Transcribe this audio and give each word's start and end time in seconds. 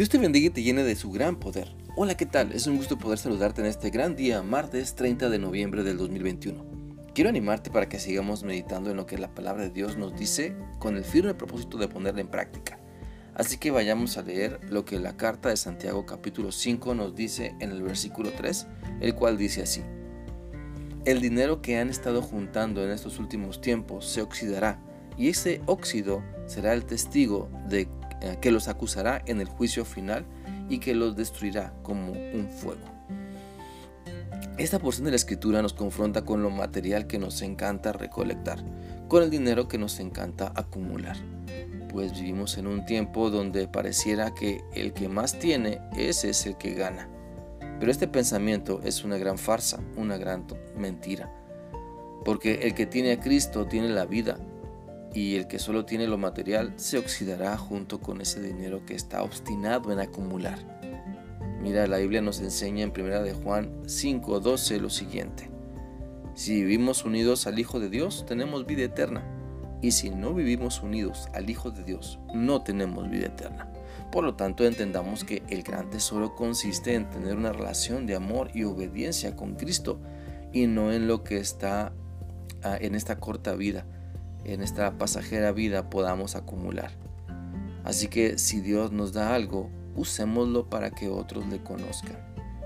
Dios 0.00 0.08
te 0.08 0.16
bendiga 0.16 0.46
y 0.46 0.50
te 0.50 0.62
llene 0.62 0.82
de 0.82 0.96
su 0.96 1.10
gran 1.10 1.36
poder. 1.36 1.76
Hola, 1.94 2.16
¿qué 2.16 2.24
tal? 2.24 2.52
Es 2.52 2.66
un 2.66 2.78
gusto 2.78 2.96
poder 2.96 3.18
saludarte 3.18 3.60
en 3.60 3.66
este 3.66 3.90
gran 3.90 4.16
día, 4.16 4.42
martes 4.42 4.94
30 4.94 5.28
de 5.28 5.38
noviembre 5.38 5.82
del 5.82 5.98
2021. 5.98 6.64
Quiero 7.14 7.28
animarte 7.28 7.70
para 7.70 7.86
que 7.86 7.98
sigamos 7.98 8.42
meditando 8.42 8.90
en 8.90 8.96
lo 8.96 9.04
que 9.04 9.18
la 9.18 9.34
palabra 9.34 9.64
de 9.64 9.68
Dios 9.68 9.98
nos 9.98 10.18
dice 10.18 10.56
con 10.78 10.96
el 10.96 11.04
firme 11.04 11.34
propósito 11.34 11.76
de 11.76 11.88
ponerla 11.88 12.22
en 12.22 12.28
práctica. 12.28 12.78
Así 13.34 13.58
que 13.58 13.70
vayamos 13.70 14.16
a 14.16 14.22
leer 14.22 14.58
lo 14.70 14.86
que 14.86 14.98
la 14.98 15.18
carta 15.18 15.50
de 15.50 15.58
Santiago 15.58 16.06
capítulo 16.06 16.50
5 16.50 16.94
nos 16.94 17.14
dice 17.14 17.54
en 17.60 17.70
el 17.70 17.82
versículo 17.82 18.30
3, 18.34 18.68
el 19.02 19.14
cual 19.14 19.36
dice 19.36 19.60
así. 19.60 19.82
El 21.04 21.20
dinero 21.20 21.60
que 21.60 21.76
han 21.76 21.90
estado 21.90 22.22
juntando 22.22 22.82
en 22.82 22.90
estos 22.90 23.18
últimos 23.18 23.60
tiempos 23.60 24.06
se 24.06 24.22
oxidará 24.22 24.82
y 25.18 25.28
ese 25.28 25.60
óxido 25.66 26.24
será 26.46 26.72
el 26.72 26.86
testigo 26.86 27.50
de 27.68 27.86
que 28.40 28.50
los 28.50 28.68
acusará 28.68 29.22
en 29.26 29.40
el 29.40 29.48
juicio 29.48 29.84
final 29.84 30.24
y 30.68 30.78
que 30.78 30.94
los 30.94 31.16
destruirá 31.16 31.72
como 31.82 32.12
un 32.12 32.48
fuego. 32.50 33.00
Esta 34.58 34.78
porción 34.78 35.06
de 35.06 35.10
la 35.10 35.16
escritura 35.16 35.62
nos 35.62 35.72
confronta 35.72 36.24
con 36.24 36.42
lo 36.42 36.50
material 36.50 37.06
que 37.06 37.18
nos 37.18 37.40
encanta 37.42 37.92
recolectar, 37.92 38.62
con 39.08 39.22
el 39.22 39.30
dinero 39.30 39.68
que 39.68 39.78
nos 39.78 39.98
encanta 40.00 40.52
acumular. 40.54 41.16
Pues 41.88 42.12
vivimos 42.12 42.58
en 42.58 42.66
un 42.66 42.84
tiempo 42.84 43.30
donde 43.30 43.66
pareciera 43.68 44.34
que 44.34 44.62
el 44.74 44.92
que 44.92 45.08
más 45.08 45.38
tiene, 45.38 45.80
ese 45.96 46.30
es 46.30 46.46
el 46.46 46.56
que 46.56 46.74
gana. 46.74 47.08
Pero 47.80 47.90
este 47.90 48.06
pensamiento 48.06 48.80
es 48.84 49.02
una 49.02 49.16
gran 49.16 49.38
farsa, 49.38 49.80
una 49.96 50.18
gran 50.18 50.46
mentira. 50.76 51.32
Porque 52.24 52.60
el 52.62 52.74
que 52.74 52.84
tiene 52.84 53.12
a 53.12 53.20
Cristo 53.20 53.66
tiene 53.66 53.88
la 53.88 54.04
vida 54.04 54.38
y 55.12 55.36
el 55.36 55.46
que 55.46 55.58
solo 55.58 55.84
tiene 55.84 56.06
lo 56.06 56.18
material 56.18 56.72
se 56.76 56.98
oxidará 56.98 57.56
junto 57.56 58.00
con 58.00 58.20
ese 58.20 58.40
dinero 58.40 58.84
que 58.86 58.94
está 58.94 59.22
obstinado 59.22 59.92
en 59.92 60.00
acumular. 60.00 60.58
Mira, 61.60 61.86
la 61.86 61.98
Biblia 61.98 62.22
nos 62.22 62.40
enseña 62.40 62.84
en 62.84 62.92
1 62.92 63.22
de 63.22 63.34
Juan 63.34 63.82
5:12 63.86 64.80
lo 64.80 64.88
siguiente. 64.88 65.50
Si 66.34 66.54
vivimos 66.54 67.04
unidos 67.04 67.46
al 67.46 67.58
Hijo 67.58 67.80
de 67.80 67.90
Dios, 67.90 68.24
tenemos 68.26 68.66
vida 68.66 68.84
eterna. 68.84 69.22
Y 69.82 69.92
si 69.92 70.10
no 70.10 70.32
vivimos 70.32 70.82
unidos 70.82 71.28
al 71.34 71.50
Hijo 71.50 71.70
de 71.70 71.82
Dios, 71.84 72.18
no 72.34 72.62
tenemos 72.62 73.10
vida 73.10 73.26
eterna. 73.26 73.68
Por 74.12 74.24
lo 74.24 74.34
tanto, 74.34 74.64
entendamos 74.64 75.24
que 75.24 75.42
el 75.48 75.62
gran 75.62 75.90
tesoro 75.90 76.34
consiste 76.34 76.94
en 76.94 77.08
tener 77.10 77.36
una 77.36 77.52
relación 77.52 78.06
de 78.06 78.14
amor 78.14 78.50
y 78.54 78.64
obediencia 78.64 79.36
con 79.36 79.54
Cristo 79.54 80.00
y 80.52 80.66
no 80.66 80.92
en 80.92 81.06
lo 81.06 81.24
que 81.24 81.38
está 81.38 81.92
ah, 82.62 82.76
en 82.80 82.94
esta 82.94 83.18
corta 83.20 83.54
vida 83.54 83.86
en 84.44 84.62
esta 84.62 84.98
pasajera 84.98 85.52
vida 85.52 85.90
podamos 85.90 86.36
acumular. 86.36 86.92
Así 87.84 88.08
que 88.08 88.38
si 88.38 88.60
Dios 88.60 88.92
nos 88.92 89.12
da 89.12 89.34
algo, 89.34 89.70
usémoslo 89.96 90.68
para 90.68 90.90
que 90.90 91.08
otros 91.08 91.46
le 91.48 91.62
conozcan. 91.62 92.16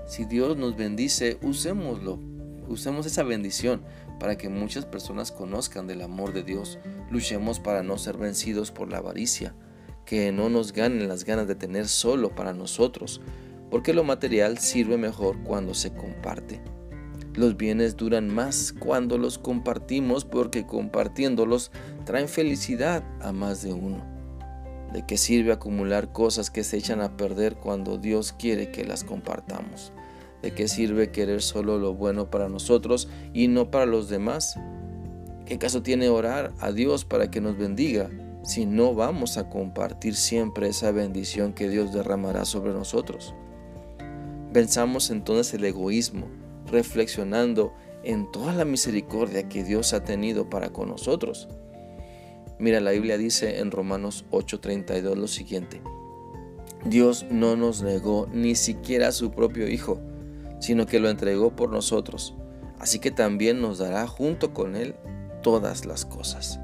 Si 0.07 0.25
Dios 0.25 0.57
nos 0.57 0.75
bendice, 0.75 1.37
usémoslo. 1.41 2.19
Usemos 2.67 3.05
esa 3.05 3.23
bendición 3.23 3.81
para 4.19 4.37
que 4.37 4.49
muchas 4.49 4.85
personas 4.85 5.31
conozcan 5.31 5.87
del 5.87 6.01
amor 6.01 6.33
de 6.33 6.43
Dios. 6.43 6.79
Luchemos 7.09 7.59
para 7.59 7.83
no 7.83 7.97
ser 7.97 8.17
vencidos 8.17 8.71
por 8.71 8.89
la 8.89 8.97
avaricia, 8.97 9.55
que 10.05 10.31
no 10.31 10.49
nos 10.49 10.73
ganen 10.73 11.07
las 11.07 11.25
ganas 11.25 11.47
de 11.47 11.55
tener 11.55 11.87
solo 11.87 12.35
para 12.35 12.53
nosotros, 12.53 13.21
porque 13.69 13.93
lo 13.93 14.03
material 14.03 14.57
sirve 14.57 14.97
mejor 14.97 15.41
cuando 15.43 15.73
se 15.73 15.91
comparte. 15.91 16.61
Los 17.35 17.57
bienes 17.57 17.97
duran 17.97 18.33
más 18.33 18.73
cuando 18.77 19.17
los 19.17 19.37
compartimos 19.37 20.23
porque 20.23 20.65
compartiéndolos 20.65 21.71
traen 22.05 22.29
felicidad 22.29 23.03
a 23.21 23.33
más 23.33 23.61
de 23.61 23.73
uno. 23.73 24.05
¿De 24.93 25.05
qué 25.05 25.17
sirve 25.17 25.51
acumular 25.51 26.13
cosas 26.13 26.49
que 26.49 26.63
se 26.63 26.77
echan 26.77 27.01
a 27.01 27.17
perder 27.17 27.55
cuando 27.55 27.97
Dios 27.97 28.31
quiere 28.31 28.71
que 28.71 28.85
las 28.85 29.03
compartamos? 29.03 29.91
¿De 30.41 30.53
qué 30.53 30.69
sirve 30.69 31.11
querer 31.11 31.41
solo 31.41 31.77
lo 31.77 31.93
bueno 31.93 32.29
para 32.29 32.47
nosotros 32.47 33.09
y 33.33 33.49
no 33.49 33.69
para 33.69 33.85
los 33.85 34.07
demás? 34.07 34.57
¿Qué 35.45 35.57
caso 35.57 35.83
tiene 35.83 36.07
orar 36.07 36.53
a 36.61 36.71
Dios 36.71 37.03
para 37.03 37.29
que 37.29 37.41
nos 37.41 37.57
bendiga 37.57 38.09
si 38.43 38.65
no 38.65 38.95
vamos 38.95 39.37
a 39.37 39.49
compartir 39.49 40.15
siempre 40.15 40.69
esa 40.69 40.91
bendición 40.91 41.51
que 41.51 41.67
Dios 41.67 41.91
derramará 41.91 42.45
sobre 42.45 42.71
nosotros? 42.71 43.35
Pensamos 44.53 45.09
entonces 45.09 45.53
el 45.55 45.65
egoísmo, 45.65 46.27
reflexionando 46.71 47.73
en 48.03 48.31
toda 48.31 48.53
la 48.53 48.65
misericordia 48.65 49.49
que 49.49 49.63
Dios 49.63 49.93
ha 49.93 50.03
tenido 50.03 50.49
para 50.49 50.69
con 50.69 50.89
nosotros. 50.89 51.47
Mira, 52.59 52.79
la 52.79 52.91
Biblia 52.91 53.17
dice 53.17 53.59
en 53.59 53.71
Romanos 53.71 54.25
8:32 54.31 55.15
lo 55.15 55.27
siguiente. 55.27 55.81
Dios 56.85 57.25
no 57.29 57.55
nos 57.55 57.81
negó 57.81 58.27
ni 58.31 58.55
siquiera 58.55 59.07
a 59.07 59.11
su 59.11 59.31
propio 59.31 59.67
Hijo, 59.67 59.99
sino 60.59 60.85
que 60.85 60.99
lo 60.99 61.09
entregó 61.09 61.55
por 61.55 61.71
nosotros. 61.71 62.35
Así 62.79 62.99
que 62.99 63.11
también 63.11 63.61
nos 63.61 63.79
dará 63.79 64.07
junto 64.07 64.53
con 64.53 64.75
Él 64.75 64.95
todas 65.41 65.85
las 65.85 66.05
cosas. 66.05 66.59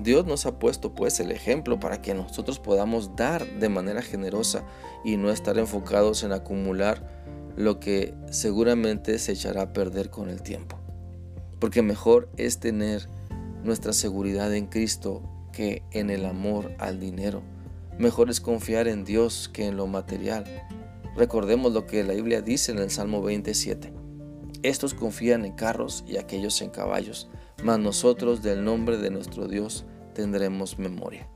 Dios 0.00 0.26
nos 0.26 0.44
ha 0.46 0.58
puesto 0.58 0.94
pues 0.94 1.20
el 1.20 1.30
ejemplo 1.30 1.78
para 1.78 2.02
que 2.02 2.14
nosotros 2.14 2.58
podamos 2.58 3.14
dar 3.14 3.46
de 3.58 3.68
manera 3.68 4.02
generosa 4.02 4.64
y 5.04 5.16
no 5.16 5.30
estar 5.30 5.56
enfocados 5.58 6.24
en 6.24 6.32
acumular 6.32 7.06
lo 7.56 7.80
que 7.80 8.14
seguramente 8.30 9.18
se 9.18 9.32
echará 9.32 9.62
a 9.62 9.72
perder 9.72 10.10
con 10.10 10.28
el 10.28 10.42
tiempo. 10.42 10.78
Porque 11.60 11.82
mejor 11.82 12.28
es 12.36 12.58
tener 12.58 13.08
nuestra 13.62 13.92
seguridad 13.92 14.54
en 14.54 14.66
Cristo 14.66 15.22
que 15.52 15.82
en 15.92 16.10
el 16.10 16.26
amor 16.26 16.72
al 16.78 17.00
dinero. 17.00 17.42
Mejor 17.98 18.28
es 18.28 18.40
confiar 18.40 18.88
en 18.88 19.04
Dios 19.04 19.48
que 19.52 19.66
en 19.66 19.76
lo 19.76 19.86
material. 19.86 20.44
Recordemos 21.16 21.72
lo 21.72 21.86
que 21.86 22.02
la 22.02 22.14
Biblia 22.14 22.42
dice 22.42 22.72
en 22.72 22.78
el 22.78 22.90
Salmo 22.90 23.22
27. 23.22 23.92
Estos 24.62 24.94
confían 24.94 25.44
en 25.44 25.52
carros 25.52 26.04
y 26.06 26.16
aquellos 26.16 26.60
en 26.62 26.70
caballos, 26.70 27.28
mas 27.62 27.78
nosotros 27.78 28.42
del 28.42 28.64
nombre 28.64 28.98
de 28.98 29.10
nuestro 29.10 29.46
Dios 29.46 29.84
tendremos 30.14 30.78
memoria. 30.78 31.28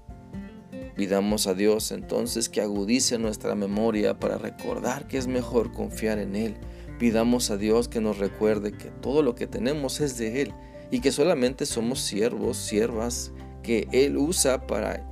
Pidamos 0.99 1.47
a 1.47 1.55
Dios 1.55 1.93
entonces 1.93 2.49
que 2.49 2.61
agudice 2.61 3.19
nuestra 3.19 3.55
memoria 3.55 4.19
para 4.19 4.37
recordar 4.37 5.07
que 5.07 5.17
es 5.17 5.29
mejor 5.29 5.73
confiar 5.73 6.19
en 6.19 6.35
Él. 6.35 6.57
Pidamos 6.99 7.53
a 7.53 7.57
Dios 7.57 7.87
que 7.87 8.01
nos 8.01 8.19
recuerde 8.19 8.73
que 8.73 8.91
todo 8.91 9.23
lo 9.23 9.37
que 9.37 9.47
tenemos 9.47 10.01
es 10.01 10.19
de 10.19 10.43
Él 10.43 10.53
y 10.91 10.99
que 10.99 11.13
solamente 11.13 11.67
somos 11.67 12.01
siervos, 12.01 12.57
siervas 12.57 13.31
que 13.63 13.87
Él 13.93 14.17
usa 14.17 14.67
para, 14.67 15.09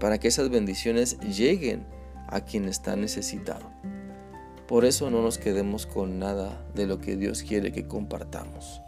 para 0.00 0.18
que 0.18 0.26
esas 0.26 0.50
bendiciones 0.50 1.20
lleguen 1.20 1.86
a 2.26 2.40
quien 2.40 2.64
está 2.64 2.96
necesitado. 2.96 3.70
Por 4.66 4.84
eso 4.84 5.08
no 5.08 5.22
nos 5.22 5.38
quedemos 5.38 5.86
con 5.86 6.18
nada 6.18 6.66
de 6.74 6.88
lo 6.88 6.98
que 6.98 7.16
Dios 7.16 7.44
quiere 7.44 7.70
que 7.70 7.86
compartamos, 7.86 8.82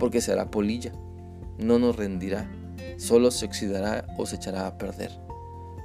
porque 0.00 0.20
será 0.20 0.50
polilla, 0.50 0.90
no 1.56 1.78
nos 1.78 1.94
rendirá, 1.94 2.50
solo 2.96 3.30
se 3.30 3.46
oxidará 3.46 4.08
o 4.18 4.26
se 4.26 4.34
echará 4.34 4.66
a 4.66 4.76
perder. 4.76 5.23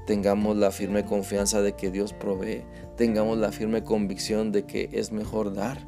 Tengamos 0.09 0.57
la 0.57 0.71
firme 0.71 1.05
confianza 1.05 1.61
de 1.61 1.73
que 1.73 1.91
Dios 1.91 2.13
provee. 2.13 2.65
Tengamos 2.97 3.37
la 3.37 3.51
firme 3.51 3.83
convicción 3.83 4.51
de 4.51 4.63
que 4.63 4.89
es 4.91 5.11
mejor 5.11 5.53
dar. 5.53 5.85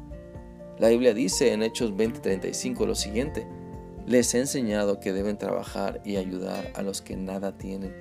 La 0.78 0.90
Biblia 0.90 1.12
dice 1.12 1.52
en 1.52 1.64
Hechos 1.64 1.96
20:35 1.96 2.86
lo 2.86 2.94
siguiente. 2.94 3.48
Les 4.06 4.32
he 4.32 4.38
enseñado 4.38 5.00
que 5.00 5.12
deben 5.12 5.38
trabajar 5.38 6.00
y 6.04 6.18
ayudar 6.18 6.70
a 6.76 6.82
los 6.82 7.02
que 7.02 7.16
nada 7.16 7.58
tienen. 7.58 7.92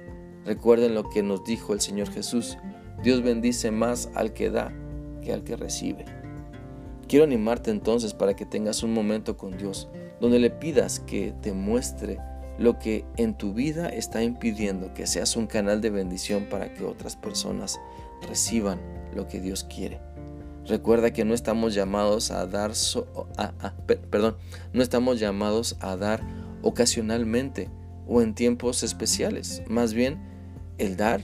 Recuerden 0.45 0.93
lo 0.93 1.09
que 1.09 1.23
nos 1.23 1.43
dijo 1.43 1.73
el 1.73 1.81
Señor 1.81 2.11
Jesús. 2.11 2.55
Dios 3.01 3.23
bendice 3.23 3.71
más 3.71 4.07
al 4.13 4.31
que 4.33 4.51
da 4.51 4.71
que 5.23 5.33
al 5.33 5.43
que 5.43 5.55
recibe. 5.55 6.05
Quiero 7.07 7.25
animarte 7.25 7.71
entonces 7.71 8.13
para 8.13 8.35
que 8.35 8.45
tengas 8.45 8.83
un 8.83 8.93
momento 8.93 9.37
con 9.37 9.57
Dios, 9.57 9.89
donde 10.19 10.37
le 10.37 10.51
pidas 10.51 10.99
que 10.99 11.33
te 11.41 11.51
muestre 11.51 12.19
lo 12.57 12.79
que 12.79 13.05
en 13.17 13.33
tu 13.33 13.53
vida 13.53 13.89
está 13.89 14.23
impidiendo 14.23 14.93
que 14.93 15.07
seas 15.07 15.35
un 15.35 15.47
canal 15.47 15.81
de 15.81 15.89
bendición 15.89 16.45
para 16.49 16.73
que 16.73 16.83
otras 16.83 17.15
personas 17.15 17.79
reciban 18.27 18.79
lo 19.15 19.27
que 19.27 19.39
Dios 19.39 19.63
quiere. 19.63 19.99
Recuerda 20.67 21.11
que 21.11 21.25
no 21.25 21.33
estamos 21.33 21.73
llamados 21.73 22.29
a 22.31 22.45
dar, 22.45 22.71
perdón, 24.09 24.37
no 24.73 24.83
estamos 24.83 25.19
llamados 25.19 25.75
a 25.79 25.95
dar 25.95 26.21
ocasionalmente 26.61 27.69
o 28.07 28.21
en 28.21 28.35
tiempos 28.35 28.83
especiales. 28.83 29.63
Más 29.67 29.93
bien, 29.93 30.19
el 30.77 30.97
dar 30.97 31.21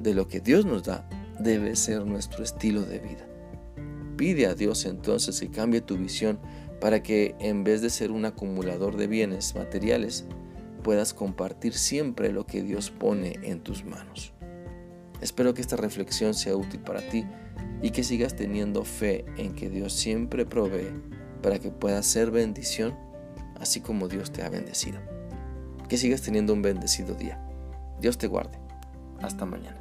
de 0.00 0.14
lo 0.14 0.26
que 0.26 0.40
Dios 0.40 0.66
nos 0.66 0.84
da 0.84 1.08
debe 1.38 1.76
ser 1.76 2.04
nuestro 2.04 2.42
estilo 2.42 2.82
de 2.82 2.98
vida. 2.98 3.26
Pide 4.16 4.46
a 4.46 4.54
Dios 4.54 4.84
entonces 4.84 5.40
que 5.40 5.50
cambie 5.50 5.80
tu 5.80 5.96
visión 5.96 6.38
para 6.80 7.02
que 7.02 7.34
en 7.38 7.64
vez 7.64 7.80
de 7.80 7.90
ser 7.90 8.10
un 8.10 8.24
acumulador 8.24 8.96
de 8.96 9.06
bienes 9.06 9.54
materiales, 9.54 10.24
puedas 10.84 11.12
compartir 11.14 11.74
siempre 11.74 12.30
lo 12.30 12.46
que 12.46 12.62
Dios 12.62 12.92
pone 12.92 13.40
en 13.42 13.60
tus 13.60 13.84
manos. 13.84 14.32
Espero 15.20 15.54
que 15.54 15.62
esta 15.62 15.74
reflexión 15.74 16.34
sea 16.34 16.54
útil 16.54 16.78
para 16.78 17.00
ti 17.08 17.26
y 17.82 17.90
que 17.90 18.04
sigas 18.04 18.36
teniendo 18.36 18.84
fe 18.84 19.24
en 19.36 19.56
que 19.56 19.68
Dios 19.68 19.92
siempre 19.94 20.46
provee 20.46 20.92
para 21.42 21.58
que 21.58 21.70
puedas 21.70 22.06
ser 22.06 22.30
bendición, 22.30 22.94
así 23.58 23.80
como 23.80 24.06
Dios 24.06 24.30
te 24.30 24.42
ha 24.42 24.50
bendecido. 24.50 25.00
Que 25.88 25.96
sigas 25.96 26.22
teniendo 26.22 26.52
un 26.52 26.62
bendecido 26.62 27.14
día. 27.14 27.40
Dios 28.00 28.18
te 28.18 28.26
guarde. 28.26 28.58
Hasta 29.20 29.46
mañana. 29.46 29.80